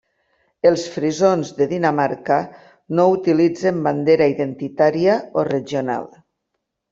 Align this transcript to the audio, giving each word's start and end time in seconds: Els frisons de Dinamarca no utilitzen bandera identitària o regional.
Els 0.67 0.83
frisons 0.93 1.51
de 1.59 1.67
Dinamarca 1.73 2.37
no 3.01 3.05
utilitzen 3.17 3.85
bandera 3.89 4.29
identitària 4.35 5.19
o 5.43 5.45
regional. 5.51 6.11